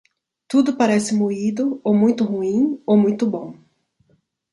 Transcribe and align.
Tudo 0.47 0.75
parece 0.81 1.13
moído, 1.13 1.79
ou 1.83 1.93
muito 1.95 2.23
ruim 2.23 2.81
ou 2.87 2.97
muito 2.97 3.23
bom. 3.29 3.53